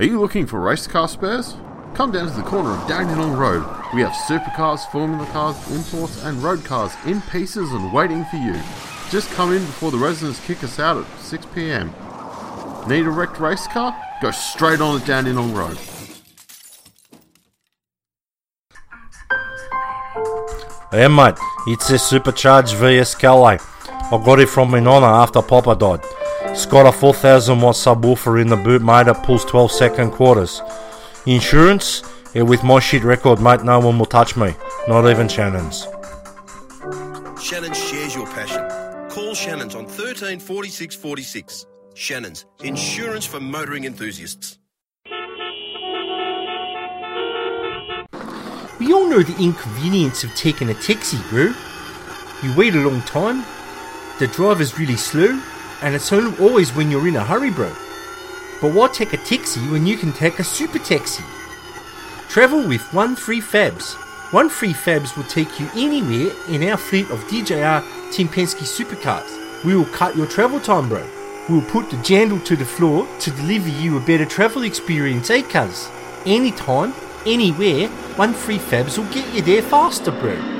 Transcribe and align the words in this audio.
Are 0.00 0.04
you 0.04 0.18
looking 0.18 0.46
for 0.46 0.58
race 0.58 0.86
car 0.86 1.06
spares? 1.08 1.58
Come 1.92 2.10
down 2.10 2.26
to 2.26 2.32
the 2.32 2.42
corner 2.42 2.70
of 2.70 2.88
Dandenong 2.88 3.36
Road. 3.36 3.62
We 3.92 4.00
have 4.00 4.12
supercars, 4.12 4.90
formula 4.90 5.26
cars, 5.26 5.58
imports, 5.70 6.24
and 6.24 6.42
road 6.42 6.64
cars 6.64 6.94
in 7.04 7.20
pieces 7.20 7.70
and 7.72 7.92
waiting 7.92 8.24
for 8.24 8.36
you. 8.36 8.58
Just 9.10 9.30
come 9.32 9.52
in 9.52 9.58
before 9.58 9.90
the 9.90 9.98
residents 9.98 10.40
kick 10.46 10.64
us 10.64 10.78
out 10.78 11.04
at 11.04 11.20
6 11.20 11.44
pm. 11.54 11.88
Need 12.88 13.04
a 13.04 13.10
wrecked 13.10 13.38
race 13.40 13.66
car? 13.66 13.94
Go 14.22 14.30
straight 14.30 14.80
on 14.80 14.98
to 14.98 15.06
Dandenong 15.06 15.52
Road. 15.52 15.76
Hey 20.92 21.08
mate, 21.08 21.34
it's 21.66 21.90
a 21.90 21.98
supercharged 21.98 22.74
VS 22.76 23.16
Calais. 23.16 23.58
I 23.90 24.22
got 24.24 24.40
it 24.40 24.48
from 24.48 24.70
my 24.70 24.80
nonna 24.80 25.04
after 25.04 25.42
Papa 25.42 25.76
died. 25.76 26.00
It's 26.50 26.66
got 26.66 26.86
a 26.86 26.92
4000 26.92 27.60
watt 27.60 27.74
subwoofer 27.74 28.40
in 28.40 28.48
the 28.48 28.56
boot, 28.56 28.82
mate, 28.82 29.06
that 29.06 29.22
pulls 29.24 29.44
12 29.44 29.70
second 29.70 30.10
quarters. 30.10 30.60
Insurance? 31.24 32.02
Yeah, 32.34 32.42
with 32.42 32.62
my 32.64 32.80
shit 32.80 33.04
record, 33.04 33.40
mate, 33.40 33.62
no 33.62 33.78
one 33.80 33.98
will 33.98 34.06
touch 34.06 34.36
me. 34.36 34.54
Not 34.88 35.08
even 35.08 35.28
Shannon's. 35.28 35.86
Shannon 37.40 37.72
shares 37.72 38.14
your 38.14 38.26
passion. 38.26 38.68
Call 39.10 39.34
Shannon's 39.34 39.74
on 39.74 39.86
13 39.86 40.38
46 40.40 40.94
46. 40.96 41.66
Shannon's, 41.94 42.46
insurance 42.62 43.26
for 43.26 43.40
motoring 43.40 43.84
enthusiasts. 43.84 44.58
We 48.78 48.92
all 48.92 49.06
know 49.08 49.22
the 49.22 49.36
inconvenience 49.42 50.24
of 50.24 50.34
taking 50.34 50.70
a 50.70 50.74
taxi, 50.74 51.18
bro. 51.28 51.52
You 52.42 52.56
wait 52.56 52.74
a 52.74 52.78
long 52.78 53.02
time, 53.02 53.44
the 54.18 54.26
driver's 54.26 54.78
really 54.78 54.96
slow, 54.96 55.40
and 55.82 55.94
it's 55.94 56.12
al- 56.12 56.34
always 56.40 56.74
when 56.74 56.90
you're 56.90 57.08
in 57.08 57.16
a 57.16 57.24
hurry, 57.24 57.50
bro. 57.50 57.72
But 58.60 58.74
why 58.74 58.88
take 58.88 59.12
a 59.12 59.16
taxi 59.16 59.60
when 59.68 59.86
you 59.86 59.96
can 59.96 60.12
take 60.12 60.38
a 60.38 60.44
super 60.44 60.78
taxi? 60.78 61.24
Travel 62.28 62.66
with 62.68 62.82
One 62.92 63.16
Free 63.16 63.40
Fabs. 63.40 63.94
One 64.32 64.48
Free 64.48 64.72
Fabs 64.72 65.16
will 65.16 65.24
take 65.24 65.58
you 65.58 65.68
anywhere 65.74 66.32
in 66.48 66.62
our 66.68 66.76
fleet 66.76 67.10
of 67.10 67.20
DJR 67.24 68.12
Team 68.12 68.28
Penske 68.28 68.64
supercars. 68.64 69.64
We 69.64 69.74
will 69.74 69.86
cut 69.86 70.16
your 70.16 70.26
travel 70.26 70.60
time, 70.60 70.88
bro. 70.88 71.04
We 71.48 71.54
will 71.56 71.70
put 71.70 71.90
the 71.90 71.96
jandle 72.02 72.40
to 72.40 72.54
the 72.54 72.64
floor 72.64 73.08
to 73.20 73.30
deliver 73.30 73.68
you 73.68 73.96
a 73.96 74.00
better 74.00 74.26
travel 74.26 74.62
experience, 74.62 75.30
eh, 75.30 75.42
cuz? 75.42 75.88
Anytime, 76.26 76.92
anywhere, 77.26 77.88
One 78.16 78.34
Free 78.34 78.58
Fabs 78.58 78.98
will 78.98 79.12
get 79.12 79.26
you 79.34 79.42
there 79.42 79.62
faster, 79.62 80.12
bro. 80.12 80.59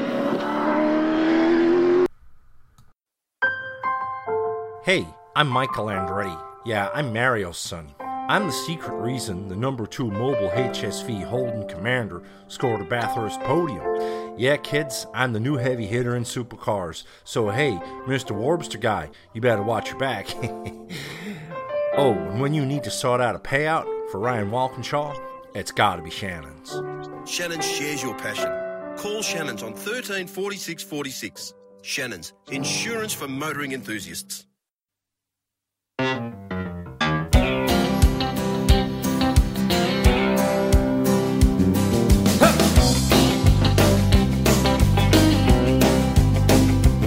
Hey, 4.91 5.06
I'm 5.36 5.46
Michael 5.46 5.86
Andretti. 5.86 6.36
Yeah, 6.64 6.88
I'm 6.92 7.12
Mario's 7.12 7.58
son. 7.58 7.94
I'm 8.00 8.48
the 8.48 8.52
secret 8.52 8.96
reason 8.96 9.46
the 9.46 9.55
number 9.55 9.86
two 9.86 10.10
mobile 10.10 10.50
HSV 10.50 11.22
Holden 11.22 11.69
Commander 11.69 12.24
scored 12.48 12.80
a 12.80 12.84
Bathurst 12.84 13.38
podium. 13.42 14.34
Yeah, 14.36 14.56
kids, 14.56 15.06
I'm 15.14 15.33
the 15.33 15.38
new 15.38 15.55
heavy 15.55 15.86
hitter 15.86 16.16
in 16.16 16.24
supercars. 16.24 17.05
So 17.22 17.50
hey, 17.50 17.78
Mr. 18.06 18.36
Warbster 18.36 18.80
guy, 18.80 19.11
you 19.33 19.41
better 19.41 19.62
watch 19.62 19.91
your 19.91 19.98
back. 20.00 20.27
oh, 21.96 22.12
and 22.12 22.41
when 22.41 22.52
you 22.52 22.66
need 22.66 22.83
to 22.83 22.91
sort 22.91 23.20
out 23.20 23.36
a 23.36 23.38
payout 23.38 23.84
for 24.11 24.18
Ryan 24.18 24.50
Walkinshaw, 24.50 25.14
it's 25.55 25.70
gotta 25.70 26.02
be 26.02 26.11
Shannon's. 26.11 26.70
Shannon 27.30 27.61
shares 27.61 28.02
your 28.02 28.18
passion. 28.18 28.50
Call 28.98 29.22
Shannon's 29.22 29.62
on 29.62 29.72
13 29.72 30.27
46 30.27 30.83
46. 30.83 31.55
Shannon's, 31.83 32.33
insurance 32.50 33.14
for 33.14 33.28
motoring 33.28 33.70
enthusiasts. 33.70 34.46
We've 36.01 36.09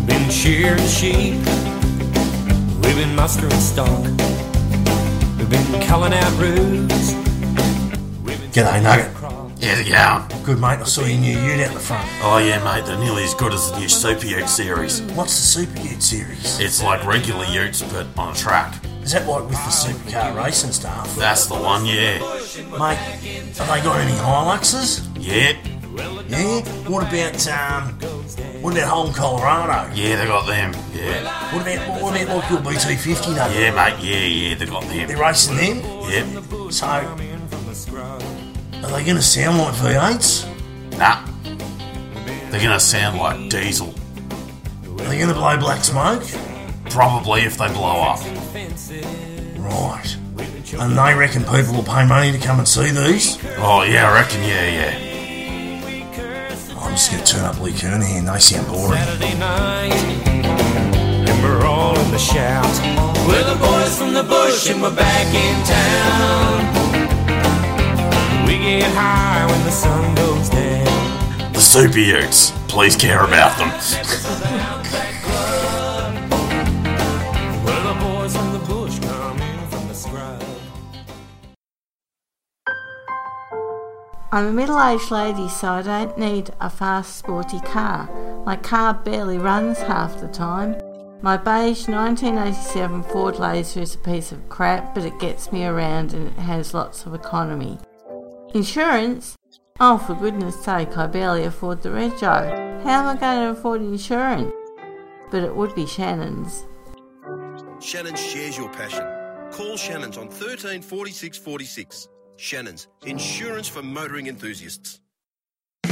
been 0.05 0.29
shearing 0.29 0.85
sheep. 0.85 1.39
We've 2.83 2.95
been 2.95 3.15
mustering 3.15 3.49
stock. 3.53 3.89
We've 5.39 5.49
been 5.49 5.81
culling 5.87 6.13
out 6.13 6.39
roots. 6.39 7.13
G'day, 8.53 8.83
Nugget. 8.83 9.11
How's 9.63 9.79
it 9.79 9.89
going? 9.89 10.43
Good, 10.43 10.59
mate. 10.59 10.79
I 10.79 10.83
saw 10.83 11.05
your 11.05 11.17
new 11.17 11.39
ute 11.39 11.61
out 11.61 11.73
the 11.73 11.79
front. 11.79 12.07
Oh 12.21 12.37
yeah, 12.37 12.61
mate, 12.63 12.85
they're 12.85 12.99
nearly 12.99 13.23
as 13.23 13.33
good 13.33 13.53
as 13.53 13.71
the 13.71 13.79
new 13.79 13.87
Super 13.87 14.27
Ute 14.27 14.47
series. 14.49 15.01
What's 15.13 15.35
the 15.35 15.65
Super 15.65 15.79
Ute 15.87 16.03
series? 16.03 16.59
It's 16.59 16.83
like 16.83 17.03
regular 17.05 17.45
utes, 17.45 17.81
but 17.81 18.05
on 18.17 18.33
a 18.33 18.35
track. 18.35 18.82
Is 19.03 19.11
that 19.11 19.27
like 19.27 19.43
with 19.43 19.51
the 19.51 19.57
supercar 19.57 20.35
racing 20.43 20.71
stuff? 20.71 21.15
That's 21.17 21.45
the 21.47 21.55
one, 21.55 21.85
yeah. 21.85 22.19
Mate, 22.79 22.97
have 23.57 23.67
they 23.67 23.81
got 23.83 23.99
any 23.99 24.13
Hiluxes? 24.13 25.05
Yeah, 25.19 25.57
Yeah? 26.27 26.61
What 26.89 27.03
about, 27.07 27.47
um, 27.47 27.89
what 28.61 28.73
about 28.75 28.87
Holden 28.89 29.13
Colorado? 29.13 29.93
yeah, 29.93 30.15
they 30.15 30.25
got 30.25 30.47
them. 30.47 30.73
Yeah, 30.93 31.53
What 31.53 31.61
about, 31.67 32.01
what 32.01 32.21
about 32.21 32.37
like 32.37 32.49
your 32.49 32.59
BT50 32.61 33.35
Nugget? 33.35 33.59
yeah, 33.59 33.71
mate, 33.71 33.99
yeah, 34.03 34.17
yeah, 34.49 34.55
they 34.55 34.65
got 34.65 34.83
them. 34.83 35.07
They're 35.07 35.17
racing 35.17 35.57
them? 35.57 35.77
Yep. 36.09 36.71
So, 36.71 36.87
are 36.87 38.19
they 38.91 39.03
going 39.03 39.15
to 39.17 39.21
sound 39.21 39.57
like 39.57 39.73
V8s? 39.75 40.97
Nah. 40.97 41.25
They're 42.51 42.61
gonna 42.61 42.79
sound 42.79 43.17
like 43.17 43.49
diesel. 43.49 43.89
Are 43.89 45.09
they 45.09 45.17
going 45.17 45.27
to 45.29 45.33
blow 45.33 45.57
black 45.57 45.83
smoke? 45.83 46.23
Probably 46.91 47.41
if 47.41 47.57
they 47.57 47.67
blow 47.73 48.01
up. 48.01 48.19
Right. 49.63 50.17
And 50.79 50.97
they 50.97 51.13
reckon 51.13 51.43
people 51.43 51.73
will 51.73 51.83
pay 51.83 52.05
money 52.05 52.31
to 52.31 52.37
come 52.37 52.59
and 52.59 52.67
see 52.67 52.91
these? 52.91 53.37
Oh 53.57 53.83
yeah, 53.83 54.09
I 54.09 54.13
reckon, 54.13 54.41
yeah, 54.41 54.67
yeah. 54.69 55.13
I'm 56.77 56.91
just 56.91 57.11
going 57.11 57.23
to 57.23 57.31
turn 57.31 57.45
up 57.45 57.59
Lee 57.61 57.71
Kernaghan. 57.71 58.31
They 58.31 58.39
sound 58.39 58.67
boring. 58.67 58.99
Saturday 58.99 59.37
night. 59.39 59.93
And 61.29 61.43
we're 61.43 61.65
all 61.65 61.97
in 61.97 62.11
the 62.11 62.17
shout. 62.17 62.65
We're 63.25 63.43
the 63.43 63.57
boys 63.59 63.97
from 63.97 64.13
the 64.13 64.23
bush 64.23 64.69
and 64.69 64.81
we're 64.81 64.93
back 64.95 65.33
in 65.33 65.63
town. 65.65 66.83
We 68.45 68.57
get 68.59 68.91
high 68.93 69.45
when 69.49 69.63
the 69.63 69.71
sun 69.71 70.13
goes 70.15 70.49
down. 70.49 71.53
The 71.53 71.61
Super 71.61 71.99
Utes. 71.99 72.51
Please 72.67 72.95
care 72.95 73.23
about 73.23 73.57
them. 73.57 73.69
I'm 84.33 84.47
a 84.47 84.51
middle 84.51 84.81
aged 84.81 85.11
lady, 85.11 85.47
so 85.47 85.67
I 85.67 85.83
don't 85.83 86.17
need 86.17 86.49
a 86.59 86.67
fast, 86.67 87.17
sporty 87.17 87.59
car. 87.59 88.09
My 88.47 88.55
car 88.55 88.95
barely 88.95 89.37
runs 89.37 89.77
half 89.77 90.19
the 90.19 90.27
time. 90.27 90.71
My 91.21 91.37
beige 91.37 91.87
1987 91.87 93.03
Ford 93.03 93.37
Laser 93.37 93.81
is 93.81 93.93
a 93.93 93.99
piece 93.99 94.31
of 94.31 94.49
crap, 94.49 94.95
but 94.95 95.05
it 95.05 95.19
gets 95.19 95.51
me 95.51 95.65
around 95.65 96.15
and 96.15 96.25
it 96.29 96.39
has 96.39 96.73
lots 96.73 97.05
of 97.05 97.13
economy. 97.13 97.77
Insurance? 98.55 99.37
Oh, 99.79 99.99
for 99.99 100.15
goodness 100.15 100.59
sake, 100.65 100.97
I 100.97 101.05
barely 101.05 101.43
afford 101.43 101.83
the 101.83 101.89
rego. 101.89 102.81
How 102.81 103.01
am 103.01 103.15
I 103.15 103.19
going 103.19 103.39
to 103.39 103.59
afford 103.59 103.81
insurance? 103.81 104.51
But 105.29 105.43
it 105.43 105.55
would 105.55 105.75
be 105.75 105.85
Shannon's. 105.85 106.65
Shannon 107.79 108.15
shares 108.15 108.57
your 108.57 108.73
passion. 108.73 109.05
Call 109.51 109.77
Shannon's 109.77 110.17
on 110.17 110.27
13 110.27 110.81
46 110.81 111.37
46. 111.37 112.07
Shannon's, 112.35 112.87
insurance 113.05 113.67
for 113.67 113.83
motoring 113.83 114.25
enthusiasts. 114.27 114.99
How 115.83 115.91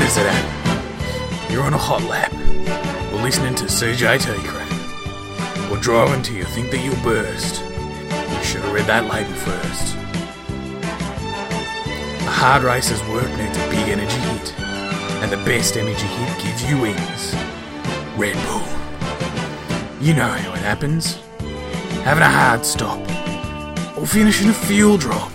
does 0.00 0.16
it 0.18 0.26
happen? 0.26 1.52
You're 1.52 1.62
on 1.62 1.72
a 1.72 1.78
hot 1.78 2.02
lap, 2.02 2.30
or 3.12 3.22
listening 3.22 3.54
to 3.56 3.64
CJT 3.64 4.36
crap, 4.44 4.70
or 5.70 5.78
driving 5.78 6.22
till 6.22 6.36
you 6.36 6.44
think 6.44 6.70
that 6.70 6.84
you'll 6.84 7.02
burst. 7.02 7.62
You 7.62 8.44
should 8.44 8.60
have 8.60 8.72
read 8.72 8.84
that 8.86 9.06
label 9.10 9.32
first. 9.32 9.94
A 12.26 12.30
hard 12.30 12.62
racer's 12.64 13.02
work 13.08 13.30
needs 13.38 13.56
a 13.56 13.68
big 13.70 13.88
energy 13.88 14.18
hit, 14.18 14.52
and 15.22 15.32
the 15.32 15.38
best 15.38 15.76
energy 15.78 16.06
hit 16.06 16.38
gives 16.42 16.62
you 16.70 16.78
wings. 16.78 17.34
Red 18.18 18.36
Bull. 18.46 18.62
You 20.00 20.12
know 20.14 20.28
how 20.28 20.52
it 20.52 20.60
happens. 20.60 21.16
Having 22.04 22.24
a 22.24 22.30
hard 22.30 22.64
stop, 22.66 23.00
finishing 24.08 24.48
a 24.48 24.54
fuel 24.54 24.96
drop, 24.96 25.30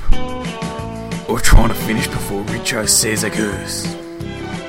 or 1.29 1.39
trying 1.39 1.69
to 1.69 1.75
finish 1.75 2.07
before 2.07 2.43
Richo 2.45 2.89
says 2.89 3.23
a 3.23 3.29
curse. 3.29 3.85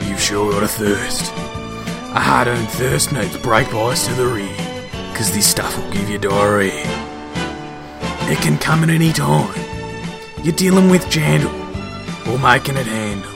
You've 0.07 0.21
sure 0.21 0.53
got 0.53 0.63
a 0.63 0.69
thirst. 0.69 1.33
A 2.13 2.21
hard 2.21 2.49
earned 2.49 2.69
thirst 2.69 3.13
needs 3.13 3.35
brake 3.39 3.71
bias 3.73 4.07
to 4.07 4.13
the 4.13 4.27
rear, 4.27 4.55
cause 5.15 5.33
this 5.33 5.47
stuff 5.47 5.75
will 5.79 5.91
give 5.91 6.11
you 6.11 6.19
diarrhea. 6.19 6.85
It 8.31 8.39
can 8.43 8.59
come 8.59 8.85
at 8.85 8.91
any 8.91 9.11
time. 9.11 9.59
You're 10.43 10.55
dealing 10.55 10.91
with 10.91 11.09
jandle, 11.09 11.51
or 12.29 12.39
making 12.39 12.77
it 12.77 12.87
handle. 12.87 13.31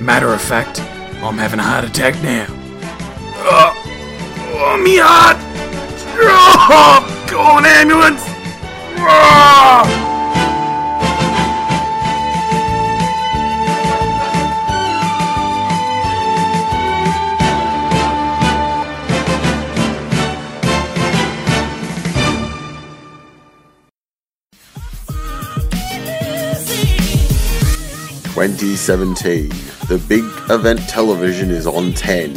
Matter 0.00 0.32
of 0.32 0.40
fact, 0.40 0.80
I'm 1.20 1.36
having 1.36 1.58
a 1.58 1.64
heart 1.64 1.84
attack 1.84 2.14
now. 2.22 2.46
Oh, 3.40 3.72
oh 4.54 4.80
me 4.84 4.98
heart! 4.98 5.36
Oh, 6.20 7.17
Call 7.38 7.58
an 7.58 7.66
ambulance! 7.66 8.24
Twenty 28.34 28.74
seventeen. 28.74 29.50
The 29.86 30.04
big 30.08 30.24
event 30.50 30.80
television 30.88 31.52
is 31.52 31.68
on 31.68 31.92
ten, 31.92 32.34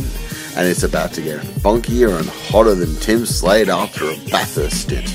and 0.56 0.68
it's 0.68 0.83
about 0.83 1.13
to 1.13 1.21
get 1.21 1.39
funkier 1.39 2.18
and 2.19 2.27
hotter 2.30 2.75
than 2.75 2.95
Tim 2.98 3.25
Slade 3.25 3.69
after 3.69 4.06
a 4.06 4.18
Bathurst 4.30 4.81
stint. 4.81 5.09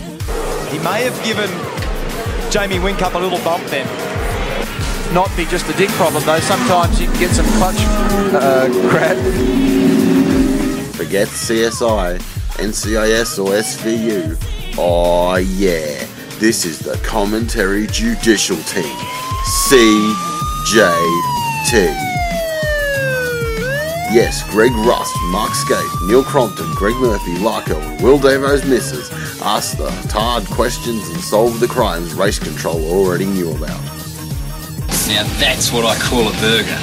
He 0.71 0.79
may 0.79 1.03
have 1.05 1.23
given 1.25 1.51
Jamie 2.51 2.79
Whincup 2.79 3.15
a 3.15 3.19
little 3.19 3.39
bump 3.45 3.65
then. 3.67 3.87
Not 5.15 5.35
be 5.37 5.45
just 5.47 5.69
a 5.69 5.73
dick 5.77 5.91
problem 5.91 6.25
though. 6.25 6.41
Sometimes 6.41 7.01
you 7.01 7.07
can 7.07 7.19
get 7.19 7.31
some 7.31 7.47
clutch 7.59 7.77
uh, 8.35 8.69
grab. 8.91 9.17
Forget 10.95 11.29
CSI, 11.29 12.19
NCIS, 12.59 13.39
or 13.39 13.53
SVU. 13.53 14.37
Oh 14.79 15.37
yeah, 15.37 16.07
this 16.39 16.65
is 16.65 16.79
the 16.79 16.97
commentary 17.05 17.87
judicial 17.87 18.57
team. 18.65 18.97
CJT. 19.69 20.77
Yes, 24.13 24.49
Greg 24.51 24.71
Rust, 24.73 25.15
Mark 25.25 25.51
Skaife, 25.51 26.07
Neil 26.07 26.23
Crompton, 26.23 26.73
Greg 26.75 26.95
Murphy, 26.97 27.35
Larko, 27.35 27.77
and 27.83 28.01
Will 28.01 28.19
Davo's 28.19 28.65
misses 28.65 29.11
ask 29.43 29.77
the 29.77 29.91
hard 30.13 30.45
questions 30.47 31.09
and 31.09 31.21
solve 31.21 31.59
the 31.59 31.67
crimes 31.67 32.15
race 32.15 32.39
control 32.39 32.83
already 32.85 33.27
knew 33.27 33.51
about. 33.51 33.83
Now 35.09 35.27
that's 35.39 35.73
what 35.73 35.85
I 35.85 35.99
call 35.99 36.29
a 36.29 36.33
burger. 36.41 36.79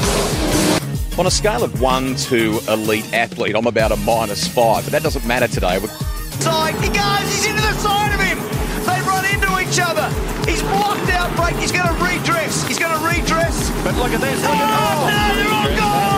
On 1.18 1.26
a 1.26 1.32
scale 1.32 1.64
of 1.64 1.80
one 1.80 2.16
to 2.28 2.60
elite 2.68 3.12
athlete, 3.14 3.56
I'm 3.56 3.68
about 3.68 3.94
a 3.94 3.98
minus 3.98 4.46
five, 4.46 4.84
but 4.84 4.92
that 4.92 5.02
doesn't 5.02 5.26
matter 5.26 5.48
today. 5.48 5.80
Side, 5.80 6.76
he 6.84 6.90
goes, 6.90 7.24
he's 7.32 7.46
into 7.46 7.62
the 7.62 7.74
side 7.80 8.14
of 8.14 8.20
him. 8.20 8.38
They 8.84 9.00
run 9.08 9.24
into 9.24 9.48
each 9.62 9.80
other. 9.80 10.10
He's 10.50 10.62
blocked 10.62 11.10
out 11.12 11.34
break. 11.38 11.56
He's 11.56 11.72
going 11.72 11.88
to 11.88 12.04
redress. 12.04 12.68
He's 12.68 12.78
going 12.78 12.92
to 12.92 13.06
redress. 13.06 13.70
But 13.82 13.96
look 13.96 14.12
at 14.12 14.20
this. 14.20 14.42
Look 14.42 14.52
at 14.52 14.60
oh, 14.60 15.08
no, 15.08 15.36
they're 15.36 15.54
all 15.54 15.78
gone. 15.78 16.13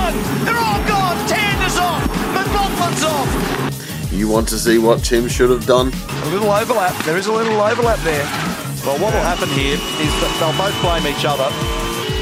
You 4.16 4.30
want 4.30 4.48
to 4.48 4.58
see 4.58 4.80
what 4.80 5.04
Tim 5.04 5.28
should 5.28 5.50
have 5.50 5.68
done? 5.68 5.92
A 5.92 6.30
little 6.32 6.48
overlap. 6.48 6.96
There 7.04 7.18
is 7.18 7.28
a 7.28 7.34
little 7.34 7.60
overlap 7.60 8.00
there. 8.00 8.24
Well, 8.88 8.96
what 9.04 9.12
will 9.12 9.28
happen 9.28 9.52
here 9.52 9.76
is 9.76 10.12
that 10.24 10.32
they'll 10.40 10.56
both 10.56 10.72
blame 10.80 11.04
each 11.04 11.28
other. 11.28 11.52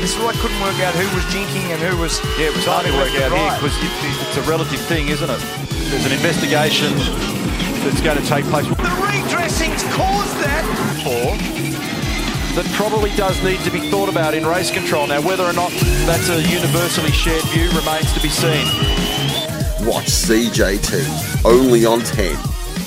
This 0.01 0.17
is 0.17 0.19
why 0.19 0.33
I 0.33 0.37
couldn't 0.41 0.57
work 0.57 0.73
out 0.81 0.97
who 0.97 1.05
was 1.13 1.21
jinking 1.29 1.69
and 1.69 1.77
who 1.77 1.93
was. 2.01 2.17
Yeah, 2.33 2.49
it 2.49 2.55
was 2.57 2.65
hard 2.65 2.89
to 2.89 2.93
work 2.97 3.13
out 3.21 3.29
here 3.29 3.53
because 3.61 3.77
it's 4.25 4.41
a 4.41 4.45
relative 4.49 4.81
thing, 4.89 5.13
isn't 5.13 5.29
it? 5.29 5.41
There's 5.93 6.09
an 6.09 6.17
investigation 6.17 6.97
that's 7.85 8.01
going 8.01 8.17
to 8.17 8.25
take 8.25 8.49
place. 8.49 8.65
The 8.65 8.97
redressings 8.97 9.85
caused 9.93 10.33
that. 10.41 10.65
Or 11.05 11.37
that 12.57 12.65
probably 12.73 13.13
does 13.13 13.37
need 13.45 13.61
to 13.69 13.71
be 13.71 13.85
thought 13.93 14.09
about 14.09 14.33
in 14.33 14.49
race 14.49 14.73
control. 14.73 15.05
Now, 15.05 15.21
whether 15.21 15.45
or 15.45 15.53
not 15.53 15.69
that's 16.09 16.33
a 16.33 16.41
universally 16.41 17.13
shared 17.13 17.45
view 17.53 17.69
remains 17.77 18.09
to 18.17 18.19
be 18.19 18.33
seen. 18.33 18.65
Watch 19.85 20.05
CJT 20.05 21.43
only 21.43 21.85
on 21.85 21.99
10, 21.99 22.37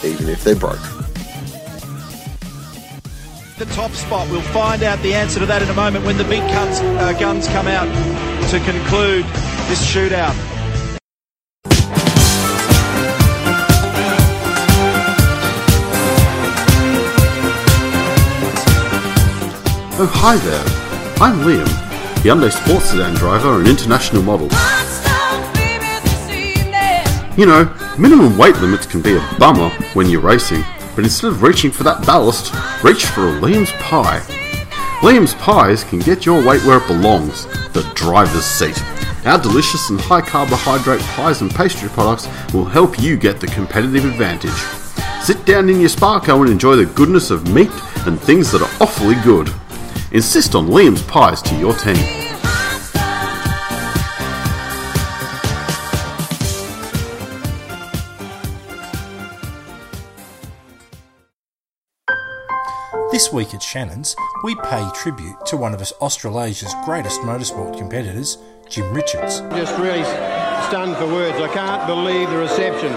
even 0.02 0.30
if 0.30 0.42
they're 0.42 0.56
broke. 0.56 0.80
The 3.58 3.66
top 3.74 3.90
spot. 3.90 4.30
We'll 4.30 4.40
find 4.40 4.82
out 4.82 4.98
the 5.02 5.12
answer 5.12 5.38
to 5.40 5.44
that 5.46 5.60
in 5.60 5.68
a 5.68 5.74
moment 5.74 6.06
when 6.06 6.16
the 6.16 6.24
big 6.24 6.40
cuts, 6.52 6.80
uh, 6.80 7.12
guns 7.20 7.48
come 7.48 7.66
out 7.66 7.84
to 8.50 8.60
conclude 8.60 9.24
this 9.68 9.84
shootout. 9.84 10.34
Oh, 19.98 20.10
hi 20.12 20.36
there. 20.36 20.64
I'm 21.22 21.40
Liam, 21.40 21.66
the 22.22 22.30
Hyundai 22.30 22.50
sports 22.50 22.86
sedan 22.86 23.14
driver 23.14 23.58
and 23.58 23.68
international 23.68 24.22
model. 24.22 24.48
You 27.36 27.44
know, 27.44 27.70
minimum 27.98 28.38
weight 28.38 28.56
limits 28.56 28.86
can 28.86 29.02
be 29.02 29.14
a 29.14 29.36
bummer 29.38 29.68
when 29.92 30.08
you're 30.08 30.22
racing, 30.22 30.64
but 30.94 31.04
instead 31.04 31.28
of 31.28 31.42
reaching 31.42 31.70
for 31.70 31.82
that 31.82 32.06
ballast, 32.06 32.54
reach 32.82 33.04
for 33.04 33.28
a 33.28 33.40
Liam's 33.42 33.70
Pie. 33.72 34.20
Liam's 35.02 35.34
Pies 35.34 35.84
can 35.84 35.98
get 35.98 36.24
your 36.24 36.42
weight 36.42 36.64
where 36.64 36.78
it 36.78 36.86
belongs, 36.86 37.44
the 37.74 37.82
driver's 37.94 38.46
seat. 38.46 38.82
Our 39.26 39.38
delicious 39.38 39.90
and 39.90 40.00
high 40.00 40.22
carbohydrate 40.22 41.02
pies 41.02 41.42
and 41.42 41.54
pastry 41.54 41.90
products 41.90 42.26
will 42.54 42.64
help 42.64 42.98
you 42.98 43.18
get 43.18 43.38
the 43.38 43.48
competitive 43.48 44.06
advantage. 44.06 44.56
Sit 45.22 45.44
down 45.44 45.68
in 45.68 45.78
your 45.78 45.90
Sparco 45.90 46.40
and 46.40 46.48
enjoy 46.48 46.76
the 46.76 46.86
goodness 46.86 47.30
of 47.30 47.52
meat 47.52 47.70
and 48.06 48.18
things 48.18 48.50
that 48.52 48.62
are 48.62 48.82
awfully 48.82 49.16
good. 49.16 49.52
Insist 50.12 50.54
on 50.54 50.68
Liam's 50.68 51.02
Pies 51.02 51.42
to 51.42 51.54
your 51.56 51.74
team. 51.74 52.25
This 63.12 63.32
week 63.32 63.54
at 63.54 63.62
Shannon's, 63.62 64.16
we 64.42 64.54
pay 64.56 64.88
tribute 64.94 65.46
to 65.46 65.56
one 65.56 65.72
of 65.72 65.80
Australasia's 66.00 66.74
greatest 66.84 67.20
motorsport 67.20 67.78
competitors, 67.78 68.38
Jim 68.68 68.92
Richards. 68.92 69.40
Just 69.50 69.78
really 69.78 70.02
stunned 70.68 70.96
for 70.96 71.06
words. 71.06 71.38
I 71.38 71.48
can't 71.54 71.86
believe 71.86 72.28
the 72.30 72.36
reception. 72.36 72.92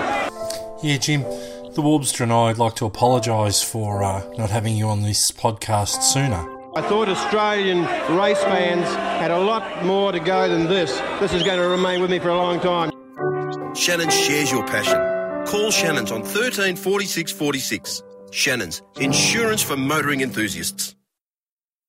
Yeah, 0.82 0.98
Jim, 0.98 1.22
the 1.22 1.82
Warbster 1.82 2.22
and 2.22 2.34
I'd 2.34 2.58
like 2.58 2.76
to 2.76 2.86
apologise 2.86 3.62
for 3.62 4.04
uh, 4.04 4.24
not 4.38 4.50
having 4.50 4.76
you 4.76 4.88
on 4.88 5.04
this 5.04 5.32
podcast 5.32 6.02
sooner. 6.02 6.44
I 6.76 6.82
thought 6.82 7.08
Australian 7.08 7.82
race 8.18 8.42
fans 8.44 8.88
had 9.22 9.32
a 9.32 9.40
lot 9.40 9.86
more 9.86 10.12
to 10.12 10.20
go 10.20 10.50
than 10.50 10.66
this. 10.66 11.00
This 11.20 11.34
is 11.34 11.44
going 11.44 11.60
to 11.60 11.68
remain 11.68 12.02
with 12.02 12.10
me 12.10 12.20
for 12.20 12.30
a 12.30 12.38
long 12.38 12.60
time. 12.60 12.92
Shannon 13.76 14.10
shares 14.10 14.52
your 14.52 14.66
passion. 14.66 15.46
Call 15.46 15.72
Shannon's 15.72 16.12
on 16.12 16.24
13 16.24 16.76
46 16.76 17.32
46. 17.32 18.04
Shannon's, 18.32 18.82
insurance 19.00 19.62
for 19.62 19.76
motoring 19.76 20.22
enthusiasts. 20.22 20.96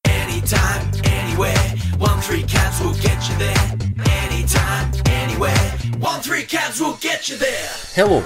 Anytime, 0.05 0.91
anywhere, 1.05 1.59
one 1.99 2.21
three 2.21 2.43
cabs 2.43 2.81
will 2.81 2.95
get 2.95 3.29
you 3.29 3.37
there. 3.37 4.07
Anytime, 4.07 4.93
anywhere, 5.07 5.59
one 5.99 6.21
three 6.21 6.45
cabs 6.45 6.81
will 6.81 6.97
get 7.01 7.29
you 7.29 7.37
there. 7.37 7.71
Hello, 7.95 8.25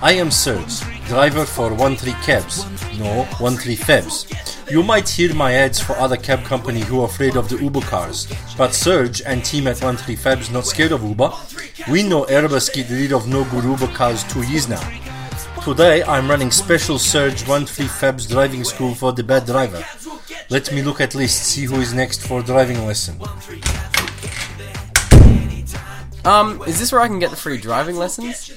I 0.00 0.12
am 0.12 0.30
Serge, 0.30 0.80
driver 1.06 1.44
for 1.44 1.76
13 1.76 2.14
Cabs. 2.22 2.64
No, 2.98 3.24
13 3.38 3.76
Fabs. 3.76 4.70
You 4.70 4.82
might 4.82 5.08
hear 5.08 5.34
my 5.34 5.54
ads 5.54 5.80
for 5.80 5.96
other 5.96 6.16
cab 6.16 6.44
company 6.44 6.80
who 6.80 7.00
are 7.00 7.06
afraid 7.06 7.36
of 7.36 7.48
the 7.48 7.56
Uber 7.56 7.80
cars, 7.82 8.26
but 8.56 8.74
Serge 8.74 9.22
and 9.22 9.44
team 9.44 9.66
at 9.66 9.78
13 9.78 10.16
Fabs 10.16 10.52
not 10.52 10.66
scared 10.66 10.92
of 10.92 11.02
Uber. 11.02 11.32
We 11.90 12.02
know 12.02 12.24
Airbus 12.24 12.72
get 12.72 12.90
rid 12.90 13.12
of 13.12 13.28
no 13.28 13.44
good 13.44 13.64
Uber 13.64 13.88
cars 13.88 14.24
two 14.24 14.42
years 14.42 14.68
now. 14.68 14.82
Today 15.66 16.04
I'm 16.04 16.30
running 16.30 16.52
special 16.52 16.96
Serge 16.96 17.42
13 17.42 17.88
Fabs 17.88 18.28
driving 18.28 18.62
school 18.62 18.94
for 18.94 19.12
the 19.12 19.24
bad 19.24 19.46
driver. 19.46 19.84
Let 20.48 20.72
me 20.72 20.80
look 20.80 21.00
at 21.00 21.16
list, 21.16 21.42
see 21.42 21.64
who 21.64 21.80
is 21.80 21.92
next 21.92 22.24
for 22.24 22.40
driving 22.40 22.86
lesson. 22.86 23.20
Um, 26.24 26.62
is 26.68 26.78
this 26.78 26.92
where 26.92 27.00
I 27.00 27.08
can 27.08 27.18
get 27.18 27.30
the 27.30 27.36
free 27.36 27.58
driving 27.58 27.96
lessons? 27.96 28.52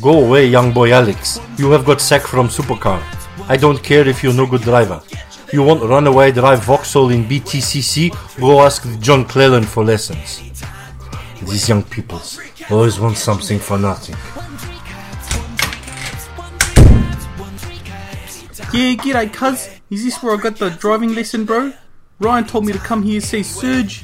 Go 0.00 0.24
away, 0.24 0.46
young 0.46 0.72
boy 0.72 0.92
Alex. 0.92 1.40
You 1.58 1.72
have 1.72 1.84
got 1.84 2.00
sacked 2.00 2.28
from 2.28 2.46
Supercar. 2.46 3.02
I 3.48 3.56
don't 3.56 3.82
care 3.82 4.06
if 4.06 4.22
you're 4.22 4.32
no 4.32 4.46
good 4.46 4.62
driver. 4.62 5.02
You 5.52 5.64
want 5.64 5.82
runaway 5.82 6.30
drive 6.30 6.62
Vauxhall 6.62 7.10
in 7.10 7.24
BTCC? 7.24 8.38
Go 8.38 8.60
ask 8.60 8.86
John 9.00 9.24
Cleland 9.24 9.68
for 9.68 9.84
lessons. 9.84 10.40
These 11.42 11.68
young 11.68 11.82
people 11.82 12.22
always 12.70 13.00
want 13.00 13.16
something 13.16 13.58
for 13.58 13.76
nothing. 13.76 14.14
Yeah, 18.74 18.96
g'day, 18.96 19.32
cuz. 19.32 19.68
Is 19.88 20.02
this 20.02 20.20
where 20.20 20.34
I 20.34 20.36
got 20.36 20.56
the 20.56 20.68
driving 20.68 21.14
lesson, 21.14 21.44
bro? 21.44 21.72
Ryan 22.18 22.44
told 22.44 22.66
me 22.66 22.72
to 22.72 22.78
come 22.80 23.04
here 23.04 23.20
see 23.20 23.44
Serge. 23.44 24.02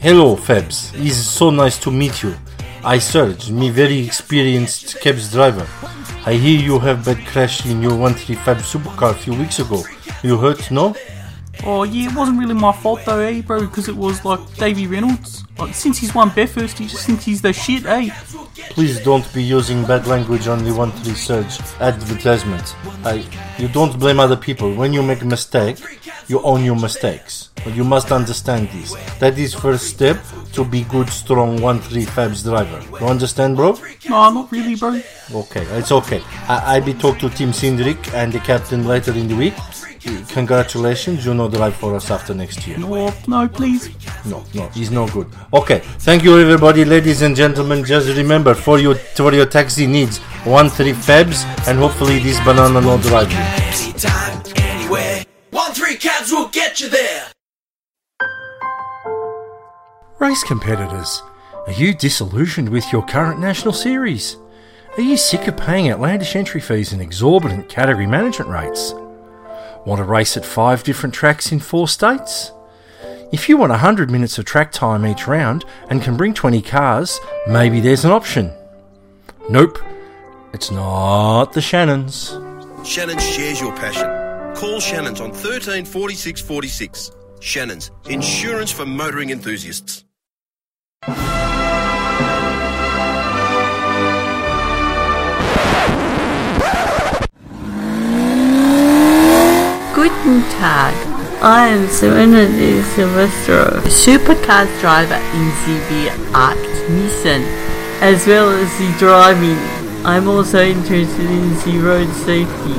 Hello, 0.00 0.34
Fabs. 0.34 0.92
It's 0.94 1.14
so 1.14 1.50
nice 1.50 1.78
to 1.78 1.92
meet 1.92 2.24
you. 2.24 2.34
I 2.82 2.98
Serge, 2.98 3.52
me 3.52 3.70
very 3.70 4.04
experienced 4.04 5.00
cabs 5.00 5.30
driver. 5.30 5.64
I 6.26 6.32
hear 6.32 6.58
you 6.58 6.80
have 6.80 7.04
bad 7.04 7.24
crash 7.24 7.64
in 7.66 7.80
your 7.80 7.96
135 7.96 8.56
supercar 8.56 9.12
a 9.12 9.14
few 9.14 9.32
weeks 9.34 9.60
ago. 9.60 9.84
You 10.24 10.38
hurt, 10.38 10.72
no? 10.72 10.96
Oh 11.64 11.82
yeah, 11.82 12.08
it 12.10 12.16
wasn't 12.16 12.38
really 12.38 12.54
my 12.54 12.72
fault 12.72 13.00
though, 13.04 13.18
eh, 13.18 13.42
bro? 13.42 13.60
Because 13.60 13.88
it 13.88 13.96
was 13.96 14.24
like 14.24 14.40
Davy 14.56 14.86
Reynolds. 14.86 15.44
Like 15.58 15.74
since 15.74 15.98
he's 15.98 16.14
won 16.14 16.30
Bathurst, 16.30 16.78
he 16.78 16.86
just 16.86 17.06
thinks 17.06 17.24
he's 17.24 17.42
the 17.42 17.52
shit, 17.52 17.84
eh? 17.84 18.08
Please 18.70 19.00
don't 19.02 19.30
be 19.34 19.42
using 19.42 19.84
bad 19.84 20.06
language 20.06 20.46
on 20.48 20.64
the 20.64 20.72
1 20.72 20.90
3 20.92 21.14
Serge 21.14 21.60
advertisement. 21.80 22.74
I, 23.04 23.24
you 23.58 23.68
don't 23.68 23.98
blame 23.98 24.20
other 24.20 24.36
people. 24.36 24.74
When 24.74 24.92
you 24.94 25.02
make 25.02 25.20
a 25.20 25.26
mistake, 25.26 25.78
you 26.28 26.40
own 26.42 26.64
your 26.64 26.76
mistakes. 26.76 27.50
But 27.62 27.74
you 27.74 27.84
must 27.84 28.10
understand 28.10 28.70
this. 28.70 28.94
That 29.18 29.38
is 29.38 29.52
first 29.52 29.88
step 29.88 30.18
to 30.52 30.64
be 30.64 30.84
good, 30.84 31.10
strong 31.10 31.60
1 31.60 31.80
3 31.80 32.04
Fabs 32.06 32.42
driver. 32.42 32.80
You 32.98 33.06
understand, 33.06 33.56
bro? 33.56 33.78
No, 34.08 34.30
not 34.30 34.50
really, 34.50 34.76
bro. 34.76 35.00
Okay, 35.32 35.62
it's 35.78 35.92
okay. 35.92 36.22
I, 36.48 36.76
I 36.76 36.80
be 36.80 36.94
talk 36.94 37.18
to 37.18 37.28
Tim 37.28 37.50
Sindrick 37.50 38.14
and 38.14 38.32
the 38.32 38.40
captain 38.40 38.86
later 38.86 39.12
in 39.12 39.28
the 39.28 39.36
week. 39.36 39.54
Congratulations, 40.28 41.26
you 41.26 41.34
know 41.34 41.48
drive 41.48 41.76
for 41.76 41.94
us 41.94 42.10
after 42.10 42.32
next 42.32 42.66
year. 42.66 42.78
No, 42.78 43.12
no, 43.28 43.48
please. 43.48 43.90
No, 44.24 44.44
no, 44.54 44.68
he's 44.68 44.90
no 44.90 45.06
good. 45.08 45.26
Okay, 45.52 45.80
thank 45.98 46.24
you 46.24 46.38
everybody, 46.38 46.84
ladies 46.86 47.20
and 47.20 47.36
gentlemen. 47.36 47.84
Just 47.84 48.08
remember 48.16 48.54
for 48.54 48.78
your 48.78 48.94
for 48.94 49.34
your 49.34 49.44
taxi 49.44 49.86
needs 49.86 50.18
one 50.44 50.70
three 50.70 50.92
fabs, 50.92 51.44
and 51.68 51.78
hopefully 51.78 52.18
this 52.18 52.38
banana 52.40 52.80
no 52.80 52.96
drive 52.98 53.30
you. 53.30 53.38
Anytime, 53.38 54.42
anywhere. 54.56 55.24
One 55.50 55.72
three 55.72 55.96
cabs 55.96 56.32
will 56.32 56.48
get 56.48 56.80
you 56.80 56.88
there. 56.88 57.26
Race 60.18 60.44
competitors, 60.44 61.22
are 61.66 61.72
you 61.72 61.94
disillusioned 61.94 62.70
with 62.70 62.90
your 62.92 63.04
current 63.04 63.38
national 63.38 63.74
series? 63.74 64.36
Are 64.96 65.02
you 65.02 65.16
sick 65.16 65.46
of 65.46 65.56
paying 65.56 65.90
outlandish 65.90 66.36
entry 66.36 66.60
fees 66.60 66.92
and 66.92 67.02
exorbitant 67.02 67.68
category 67.68 68.06
management 68.06 68.50
rates? 68.50 68.94
Want 69.86 69.98
to 69.98 70.04
race 70.04 70.36
at 70.36 70.44
five 70.44 70.82
different 70.82 71.14
tracks 71.14 71.52
in 71.52 71.60
four 71.60 71.88
states? 71.88 72.52
If 73.32 73.48
you 73.48 73.56
want 73.56 73.70
100 73.70 74.10
minutes 74.10 74.38
of 74.38 74.44
track 74.44 74.72
time 74.72 75.06
each 75.06 75.26
round 75.26 75.64
and 75.88 76.02
can 76.02 76.16
bring 76.16 76.34
20 76.34 76.60
cars, 76.62 77.18
maybe 77.46 77.80
there's 77.80 78.04
an 78.04 78.10
option. 78.10 78.52
Nope, 79.48 79.78
it's 80.52 80.70
not 80.70 81.52
the 81.52 81.60
Shannons. 81.60 82.36
Shannon 82.84 83.18
shares 83.18 83.60
your 83.60 83.74
passion. 83.76 84.08
Call 84.56 84.80
Shannon's 84.80 85.20
on 85.20 85.32
13 85.32 85.84
46 85.84 86.40
46. 86.40 87.12
Shannon's, 87.40 87.90
insurance 88.08 88.70
for 88.70 88.84
motoring 88.84 89.30
enthusiasts. 89.30 90.04
Tag. 100.30 100.94
I 101.42 101.66
am 101.66 101.88
Serena 101.88 102.46
de 102.46 102.82
Silvestro, 102.94 103.80
supercars 103.90 104.70
driver 104.80 105.18
in 105.34 105.46
the 105.90 106.10
Art 106.32 106.56
Nissan, 106.88 107.42
as 108.00 108.26
well 108.28 108.48
as 108.50 108.70
the 108.78 108.96
driving. 108.98 109.58
I'm 110.06 110.28
also 110.28 110.62
interested 110.62 111.26
in 111.26 111.50
the 111.64 111.78
road 111.84 112.08
safety. 112.14 112.78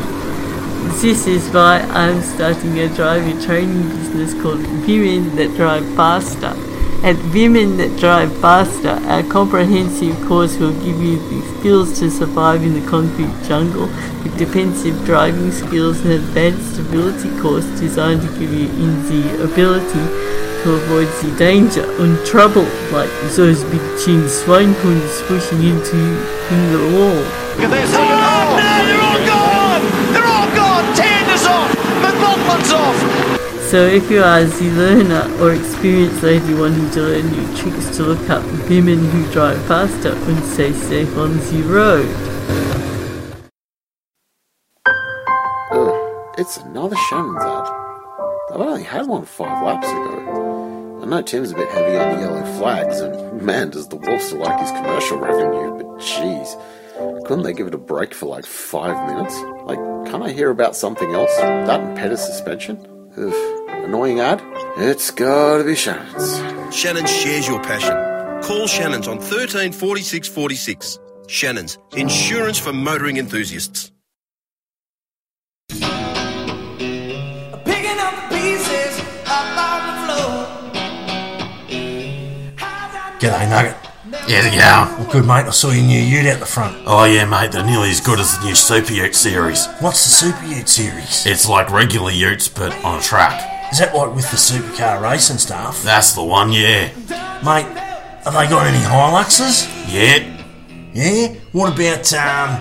This 1.02 1.28
is 1.28 1.50
why 1.54 1.80
I'm 1.92 2.22
starting 2.22 2.80
a 2.80 2.88
driving 2.96 3.42
training 3.42 3.90
business 3.90 4.34
called 4.42 4.62
Women 4.88 5.36
That 5.36 5.54
Drive 5.58 5.86
Faster. 5.96 6.71
At 7.04 7.18
Women 7.34 7.78
That 7.78 7.98
Drive 8.00 8.30
Faster, 8.42 9.02
our 9.10 9.24
comprehensive 9.24 10.14
course 10.28 10.58
will 10.58 10.74
give 10.86 11.02
you 11.02 11.18
the 11.18 11.42
skills 11.58 11.98
to 11.98 12.12
survive 12.12 12.62
in 12.62 12.76
the 12.76 12.88
concrete 12.88 13.34
jungle 13.42 13.88
with 14.22 14.38
defensive 14.38 15.04
driving 15.04 15.52
skills 15.52 16.00
and 16.02 16.14
advanced 16.14 16.76
stability 16.76 17.34
course 17.42 17.66
designed 17.80 18.22
to 18.22 18.28
give 18.38 18.54
you 18.54 18.70
in 18.78 19.02
the 19.10 19.44
ability 19.44 20.06
to 20.62 20.74
avoid 20.78 21.08
the 21.26 21.36
danger 21.40 21.90
and 22.04 22.24
trouble 22.24 22.70
like 22.94 23.10
those 23.34 23.64
big 23.74 23.82
chin 23.98 24.30
swine 24.30 24.74
hunds 24.86 25.24
pushing 25.24 25.58
into 25.64 25.98
you 25.98 26.14
in 26.54 26.62
the 26.70 26.82
wall. 26.94 27.18
Look 27.58 27.66
at 27.66 27.82
this. 27.82 27.90
Oh, 27.98 28.62
no, 28.62 28.72
they're 28.86 29.02
all 29.02 29.26
gone! 29.26 29.82
They're 30.14 30.30
all 30.30 30.50
gone! 30.54 30.86
Tander's 30.94 31.48
off! 31.50 31.74
McLaughlin's 31.98 32.72
off! 32.72 33.21
So 33.72 33.86
if 33.86 34.12
you 34.12 34.22
are 34.22 34.44
the 34.44 34.70
learner 34.72 35.42
or 35.42 35.54
experienced 35.54 36.22
lady 36.24 36.54
wanting 36.54 36.92
to 36.92 37.04
learn 37.04 37.32
new 37.32 37.56
tricks 37.56 37.96
to 37.96 38.04
look 38.04 38.30
up 38.30 38.44
women 38.70 39.00
who 39.00 39.32
drive 39.32 39.66
faster 39.66 40.12
and 40.14 40.44
stay 40.44 40.74
safe 40.74 41.18
on 41.18 41.38
the 41.38 41.64
road. 41.64 42.06
Ugh, 45.72 46.34
it's 46.38 46.58
another 46.58 46.98
Shannon's 47.10 47.42
ad. 47.42 47.68
I've 48.52 48.60
only 48.60 48.84
had 48.84 49.08
one 49.08 49.24
five 49.24 49.64
laps 49.64 49.88
ago. 49.88 51.00
I 51.02 51.06
know 51.06 51.22
Tim's 51.22 51.54
a 51.54 51.56
bit 51.56 51.70
heavy 51.70 51.96
on 51.96 52.16
the 52.16 52.22
yellow 52.24 52.44
flags, 52.60 53.00
and 53.00 53.42
man, 53.42 53.70
does 53.70 53.88
the 53.88 53.98
Wolfster 53.98 54.38
like 54.38 54.60
his 54.60 54.72
commercial 54.72 55.18
revenue, 55.18 55.78
but 55.78 55.86
jeez. 56.02 56.62
Couldn't 57.26 57.44
they 57.44 57.54
give 57.54 57.68
it 57.68 57.74
a 57.74 57.78
break 57.78 58.14
for 58.14 58.26
like 58.26 58.46
five 58.46 59.08
minutes? 59.08 59.40
Like, 59.64 59.80
can't 60.12 60.24
I 60.24 60.32
hear 60.34 60.50
about 60.50 60.76
something 60.76 61.14
else? 61.14 61.34
That 61.38 61.80
and 61.80 62.20
suspension? 62.20 62.86
Ugh, 63.18 63.61
annoying 63.84 64.20
ad? 64.20 64.42
It's 64.78 65.12
gotta 65.12 65.64
be 65.64 65.76
Shannon's. 65.76 66.76
Shannon 66.76 67.06
shares 67.06 67.48
your 67.48 67.62
passion. 67.62 67.96
Call 68.44 68.68
Shannon's 68.68 69.08
on 69.08 69.20
13 69.20 69.72
46 69.72 70.28
46. 70.28 71.00
Shannon's, 71.28 71.78
insurance 71.96 72.58
for 72.60 72.74
motoring 72.74 73.18
enthusiasts. 73.18 73.92
Picking 75.70 75.90
up 78.00 78.30
the 78.30 78.36
pieces 78.36 79.00
up 79.26 79.58
on 79.58 79.82
the 79.88 79.94
floor. 80.06 80.48
G'day, 83.20 83.50
Nugget. 83.50 83.78
How's 84.12 84.46
it 84.46 84.52
going? 84.52 84.98
Well, 84.98 85.12
good, 85.12 85.26
mate. 85.26 85.46
I 85.46 85.52
saw 85.52 85.72
your 85.72 85.84
new 85.84 86.00
ute 86.00 86.26
out 86.26 86.40
the 86.40 86.46
front. 86.46 86.78
Oh 86.86 87.04
yeah, 87.06 87.26
mate, 87.26 87.52
they're 87.52 87.66
nearly 87.66 87.90
as 87.90 88.02
good 88.02 88.20
as 88.20 88.38
the 88.38 88.46
new 88.46 88.56
Super 88.56 88.94
Ute 88.94 89.16
series. 89.16 89.68
What's 89.80 90.04
the 90.06 90.10
Super 90.10 90.46
Ute 90.46 90.68
series? 90.68 91.26
It's 91.26 91.48
like 91.48 91.70
regular 91.70 92.12
utes, 92.12 92.48
but 92.48 92.74
on 92.84 93.00
a 93.00 93.02
track. 93.02 93.51
Is 93.72 93.80
that 93.80 93.96
like 93.96 94.14
with 94.16 94.30
the 94.30 94.38
supercar 94.38 95.02
racing 95.02 95.38
stuff? 95.38 95.82
That's 95.84 96.14
the 96.14 96.24
one, 96.24 96.52
yeah. 96.52 96.92
Mate, 97.44 97.66
have 98.24 98.34
they 98.34 98.48
got 98.48 98.68
any 98.68 98.80
Hiluxes? 98.80 99.68
Yeah. 99.88 100.38
Yeah? 100.94 101.34
What 101.54 101.74
about, 101.74 102.14
um, 102.14 102.60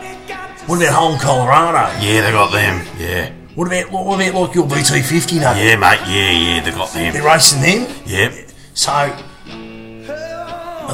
what 0.66 0.76
about 0.76 0.94
Holden 0.94 1.20
Colorado? 1.20 2.00
Yeah, 2.00 2.22
they 2.22 2.30
got 2.30 2.52
them, 2.52 2.86
yeah. 2.98 3.32
What 3.56 3.66
about, 3.66 3.90
what 3.90 4.14
about 4.14 4.34
like 4.40 4.54
your 4.54 4.66
BT50 4.66 5.40
Nugget? 5.40 5.64
Yeah, 5.64 5.76
mate, 5.76 6.00
yeah, 6.06 6.30
yeah, 6.30 6.64
they 6.64 6.70
got 6.70 6.92
them. 6.92 7.12
They're 7.12 7.24
racing 7.24 7.60
them? 7.60 7.92
Yep. 8.06 8.32
So, 8.74 8.92
are 8.92 9.16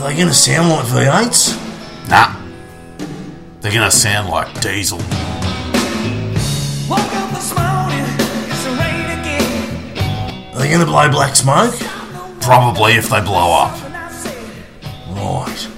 they 0.08 0.16
going 0.16 0.28
to 0.28 0.34
sound 0.34 0.70
like 0.70 0.86
V8s? 0.86 2.08
Nah. 2.08 2.46
They're 3.66 3.74
gonna 3.74 3.90
sound 3.90 4.28
like 4.28 4.60
diesel. 4.60 5.00
They 10.66 10.72
going 10.72 10.84
to 10.84 10.90
blow 10.90 11.08
black 11.08 11.36
smoke? 11.36 11.74
Probably 12.40 12.94
if 12.94 13.08
they 13.08 13.20
blow 13.20 13.52
up. 13.52 13.80
Right. 15.10 15.68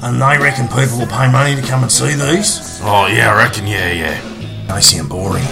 And 0.00 0.22
they 0.22 0.38
reckon 0.38 0.68
people 0.68 0.98
will 0.98 1.06
pay 1.06 1.30
money 1.30 1.60
to 1.60 1.62
come 1.62 1.82
and 1.82 1.90
see 1.90 2.14
these? 2.14 2.80
Oh, 2.82 3.08
yeah, 3.08 3.32
I 3.32 3.36
reckon, 3.36 3.66
yeah, 3.66 3.90
yeah. 3.90 4.72
They 4.72 4.80
sound 4.80 5.08
boring. 5.08 5.42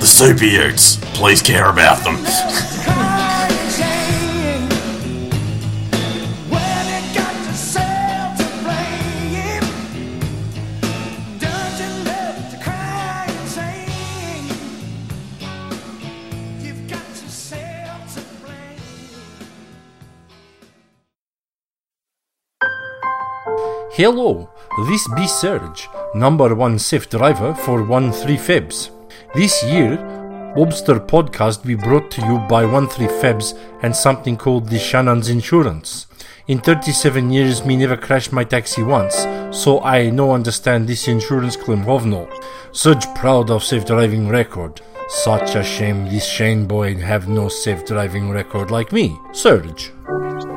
The 0.00 0.06
Super 0.06 0.44
Utes. 0.44 0.96
Please 1.14 1.42
care 1.42 1.70
about 1.70 2.02
them. 2.02 2.16
Hello, 23.94 24.48
this 24.86 25.06
be 25.08 25.26
Serge, 25.26 25.86
number 26.14 26.54
one 26.54 26.78
safe 26.78 27.10
driver 27.10 27.52
for 27.52 27.86
13 27.86 28.38
Fabs. 28.38 28.88
This 29.34 29.62
year, 29.64 29.98
Wobster 30.56 30.98
Podcast 30.98 31.62
be 31.62 31.74
brought 31.74 32.10
to 32.12 32.22
you 32.22 32.38
by 32.48 32.62
13 32.64 33.06
Fabs 33.20 33.52
and 33.82 33.94
something 33.94 34.38
called 34.38 34.70
the 34.70 34.78
Shannon's 34.78 35.28
Insurance. 35.28 36.06
In 36.48 36.58
37 36.58 37.30
years, 37.30 37.66
me 37.66 37.76
never 37.76 37.98
crashed 37.98 38.32
my 38.32 38.44
taxi 38.44 38.82
once, 38.82 39.26
so 39.54 39.82
I 39.82 40.08
no 40.08 40.32
understand 40.32 40.88
this 40.88 41.06
insurance 41.06 41.58
claim 41.58 41.86
of 41.86 42.06
no. 42.06 42.30
Such 42.72 43.14
proud 43.14 43.50
of 43.50 43.62
safe 43.62 43.84
driving 43.84 44.26
record. 44.26 44.80
Such 45.10 45.54
a 45.54 45.62
shame 45.62 46.06
this 46.06 46.26
Shane 46.26 46.66
boy 46.66 46.94
have 46.94 47.28
no 47.28 47.48
safe 47.48 47.84
driving 47.84 48.30
record 48.30 48.70
like 48.70 48.90
me. 48.90 49.18
Serge. 49.32 49.92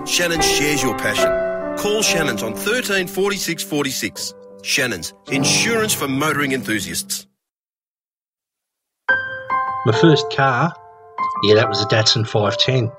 Shannon 0.05 0.39
shares 0.39 0.81
your 0.81 0.97
passion. 0.97 1.44
Call 1.77 2.01
Shannon's 2.01 2.41
on 2.41 2.53
13 2.53 3.07
46 3.07 3.63
46. 3.63 4.33
Shannon's, 4.63 5.13
insurance 5.27 5.93
for 5.93 6.07
motoring 6.07 6.53
enthusiasts. 6.53 7.27
My 9.85 9.91
first 9.91 10.31
car, 10.33 10.73
yeah, 11.43 11.55
that 11.55 11.69
was 11.69 11.81
a 11.81 11.85
Datsun 11.85 12.27
510, 12.27 12.91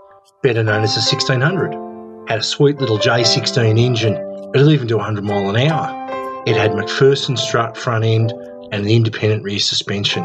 better 0.42 0.62
known 0.62 0.84
as 0.84 0.96
a 0.96 1.00
1600. 1.00 2.28
Had 2.28 2.38
a 2.38 2.42
sweet 2.42 2.76
little 2.78 2.98
J16 2.98 3.80
engine, 3.80 4.14
it'll 4.54 4.70
even 4.70 4.86
do 4.86 4.96
100 4.96 5.24
mile 5.24 5.50
an 5.50 5.56
hour. 5.56 6.44
It 6.46 6.56
had 6.56 6.70
MacPherson 6.70 7.36
strut 7.36 7.76
front 7.76 8.04
end 8.04 8.30
and 8.70 8.84
an 8.84 8.88
independent 8.88 9.42
rear 9.42 9.58
suspension. 9.58 10.22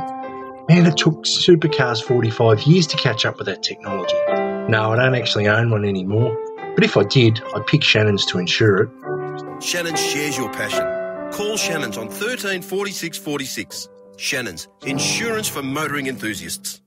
Man, 0.70 0.86
it 0.86 0.98
took 0.98 1.24
Supercars 1.24 2.04
45 2.04 2.62
years 2.64 2.86
to 2.88 2.98
catch 2.98 3.26
up 3.26 3.38
with 3.38 3.48
that 3.48 3.64
technology. 3.64 4.16
No, 4.70 4.92
I 4.92 4.98
don't 4.98 5.16
actually 5.16 5.48
own 5.48 5.72
one 5.72 5.84
anymore, 5.84 6.38
but 6.76 6.84
if 6.84 6.98
I 6.98 7.04
did, 7.04 7.42
I'd 7.56 7.66
pick 7.68 7.84
Shannon's 7.84 8.26
to 8.28 8.40
insure 8.40 8.84
it. 8.84 8.90
Shannon 9.62 9.96
shares 9.96 10.38
your 10.38 10.52
passion. 10.52 11.32
Call 11.32 11.58
Shannon's 11.58 11.98
on 11.98 12.10
13 12.10 12.62
46 12.62 13.18
46. 13.18 13.90
Shannon's, 14.18 14.68
insurance 14.86 15.48
for 15.48 15.64
motoring 15.64 16.08
enthusiasts. 16.08 16.82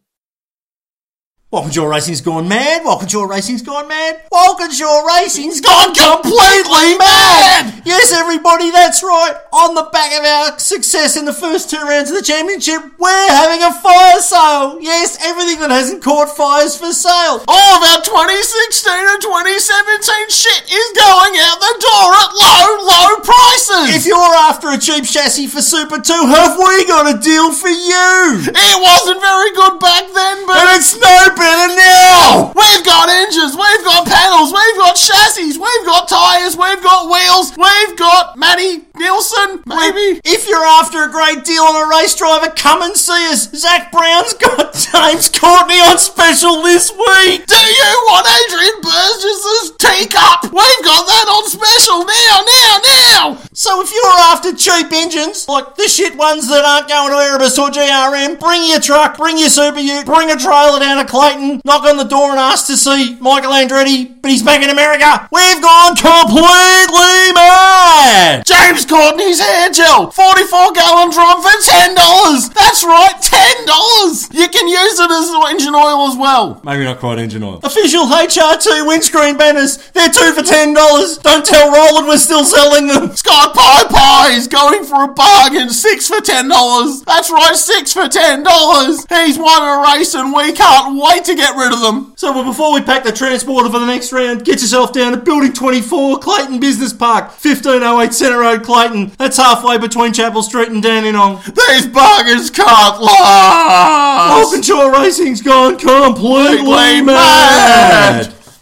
Walkinshaw 1.54 1.86
Racing's 1.86 2.20
gone 2.20 2.48
mad. 2.48 2.82
Walkinshaw 2.84 3.30
Racing's 3.30 3.62
gone 3.62 3.86
mad. 3.86 4.26
Walkinshaw 4.32 5.06
Racing's 5.06 5.60
gone 5.60 5.94
completely 5.94 6.98
mad. 6.98 7.78
Yes, 7.86 8.10
everybody, 8.10 8.72
that's 8.72 9.04
right. 9.04 9.38
On 9.52 9.76
the 9.76 9.86
back 9.92 10.10
of 10.18 10.24
our 10.26 10.58
success 10.58 11.16
in 11.16 11.26
the 11.30 11.32
first 11.32 11.70
two 11.70 11.78
rounds 11.78 12.10
of 12.10 12.16
the 12.16 12.26
championship, 12.26 12.82
we're 12.98 13.30
having 13.30 13.62
a 13.62 13.70
fire 13.70 14.18
sale. 14.18 14.82
Yes, 14.82 15.14
everything 15.22 15.60
that 15.60 15.70
hasn't 15.70 16.02
caught 16.02 16.34
fire 16.34 16.66
is 16.66 16.74
for 16.74 16.90
sale. 16.90 17.46
All 17.46 17.70
of 17.78 17.86
our 17.86 18.02
2016 18.02 18.90
and 18.90 19.22
2017 19.22 20.34
shit 20.34 20.74
is 20.74 20.88
going 20.98 21.38
out 21.38 21.62
the 21.62 21.74
door 21.78 22.08
at 22.18 22.34
low, 22.34 22.66
low 22.82 23.10
prices. 23.22 23.94
If 23.94 24.10
you're 24.10 24.34
after 24.42 24.74
a 24.74 24.78
cheap 24.78 25.06
chassis 25.06 25.46
for 25.46 25.62
Super 25.62 26.02
2, 26.02 26.10
have 26.34 26.58
we 26.58 26.82
got 26.90 27.14
a 27.14 27.14
deal 27.14 27.54
for 27.54 27.70
you? 27.70 28.42
It 28.42 28.78
wasn't 28.82 29.22
very 29.22 29.54
good 29.54 29.78
back 29.78 30.10
then, 30.10 30.50
but 30.50 30.58
and 30.58 30.82
it's 30.82 30.98
no 30.98 31.30
better 31.44 31.76
now. 31.76 32.52
We've 32.56 32.84
got 32.84 33.12
engines, 33.12 33.52
we've 33.52 33.84
got 33.84 34.08
panels, 34.08 34.48
we've 34.48 34.76
got 34.80 34.96
chassis, 34.96 35.58
we've 35.60 35.84
got 35.84 36.08
tyres, 36.08 36.56
we've 36.56 36.82
got 36.82 37.10
wheels, 37.12 37.52
we've 37.56 37.96
got 37.98 38.38
Matty 38.38 38.80
Nielsen, 38.96 39.62
uh, 39.66 39.74
maybe. 39.74 40.20
If 40.24 40.46
you're 40.48 40.64
after 40.78 41.02
a 41.02 41.10
great 41.10 41.44
deal 41.44 41.62
on 41.62 41.74
a 41.74 41.90
race 41.90 42.14
driver, 42.14 42.50
come 42.54 42.82
and 42.82 42.96
see 42.96 43.32
us. 43.32 43.50
Zak 43.50 43.90
Brown's 43.90 44.34
got 44.34 44.72
James 44.92 45.28
Courtney 45.28 45.82
on 45.82 45.98
special 45.98 46.62
this 46.62 46.90
week. 46.90 47.46
Do 47.46 47.58
you 47.58 47.90
want 48.06 48.26
Adrian 48.30 48.78
Burgess's 48.78 49.74
teacup? 49.82 50.46
We've 50.54 50.84
got 50.86 51.02
that 51.10 51.26
on 51.26 51.44
special 51.50 52.06
now, 52.06 52.36
now, 52.46 52.74
now. 52.86 53.42
So 53.52 53.82
if 53.82 53.90
you're 53.90 54.20
after 54.30 54.54
cheap 54.54 54.92
engines, 54.92 55.48
like 55.48 55.74
the 55.74 55.88
shit 55.88 56.16
ones 56.16 56.48
that 56.48 56.64
aren't 56.64 56.88
going 56.88 57.10
to 57.10 57.18
Erebus 57.18 57.58
or 57.58 57.70
GRM, 57.70 58.38
bring 58.38 58.62
your 58.70 58.80
truck, 58.80 59.16
bring 59.16 59.38
your 59.38 59.48
Super 59.50 59.80
Ute, 59.80 60.06
bring 60.06 60.30
a 60.30 60.36
trailer 60.36 60.78
down 60.78 61.04
to 61.04 61.10
Clayton, 61.10 61.60
knock 61.64 61.82
on 61.84 61.96
the 61.96 62.04
door 62.04 62.30
and 62.30 62.38
ask 62.38 62.66
to 62.66 62.76
see 62.76 63.16
Michael 63.20 63.52
Andretti, 63.52 64.20
but 64.22 64.30
he's 64.30 64.42
back 64.42 64.62
in 64.62 64.70
America. 64.70 65.28
We've 65.32 65.62
gone 65.62 65.96
completely 65.96 67.32
mad. 67.34 68.44
James 68.46 68.83
Courtney's 68.86 69.40
hair 69.40 69.70
gel, 69.70 70.10
44 70.10 70.72
gallon 70.72 71.10
drum 71.10 71.42
for 71.42 71.48
$10. 71.48 72.54
That's 72.54 72.84
right, 72.84 73.14
$10. 73.20 74.34
You 74.34 74.48
can 74.48 74.68
use 74.68 74.98
it 75.00 75.10
as 75.10 75.30
engine 75.50 75.74
oil 75.74 76.08
as 76.08 76.16
well. 76.16 76.60
Maybe 76.64 76.84
not 76.84 76.98
quite 76.98 77.18
engine 77.18 77.42
oil. 77.42 77.60
Official 77.62 78.06
HRT 78.06 78.86
windscreen 78.86 79.36
banners. 79.36 79.78
They're 79.92 80.08
two 80.08 80.32
for 80.32 80.42
ten 80.42 80.74
dollars. 80.74 81.18
Don't 81.18 81.44
tell 81.44 81.70
Roland 81.72 82.06
we're 82.08 82.16
still 82.18 82.44
selling 82.44 82.86
them. 82.86 83.14
Scott 83.16 83.54
Pie 83.54 83.84
Pie 83.88 84.32
is 84.36 84.48
going 84.48 84.84
for 84.84 85.04
a 85.04 85.08
bargain. 85.08 85.68
Six 85.70 86.08
for 86.08 86.20
ten 86.20 86.48
dollars. 86.48 87.02
That's 87.02 87.30
right, 87.30 87.54
six 87.56 87.92
for 87.92 88.08
ten 88.08 88.42
dollars. 88.42 89.04
He's 89.08 89.38
won 89.38 89.62
a 89.62 89.82
race 89.92 90.14
and 90.14 90.32
we 90.32 90.52
can't 90.52 90.96
wait 91.00 91.24
to 91.24 91.34
get 91.34 91.56
rid 91.56 91.72
of 91.72 91.80
them. 91.80 92.14
So 92.16 92.32
well, 92.32 92.44
before 92.44 92.72
we 92.74 92.80
pack 92.80 93.04
the 93.04 93.12
transporter 93.12 93.68
for 93.70 93.78
the 93.78 93.86
next 93.86 94.12
round, 94.12 94.44
get 94.44 94.60
yourself 94.60 94.92
down 94.92 95.12
to 95.12 95.18
Building 95.18 95.52
24, 95.52 96.18
Clayton 96.18 96.60
Business 96.60 96.92
Park, 96.92 97.24
1508 97.30 98.12
Centre 98.12 98.38
Road, 98.40 98.62
Clayton. 98.62 98.73
That's 99.18 99.36
halfway 99.36 99.78
between 99.78 100.12
Chapel 100.12 100.42
Street 100.42 100.68
and 100.68 100.82
Dandenong. 100.82 101.36
These 101.46 101.86
buggers 101.86 102.52
can't 102.52 103.00
last. 103.00 104.44
Walkinshaw 104.44 104.88
Racing's 104.88 105.40
gone 105.42 105.78
completely 105.78 107.02
mad. 107.02 108.34